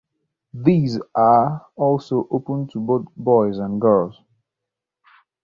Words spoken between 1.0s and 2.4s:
are also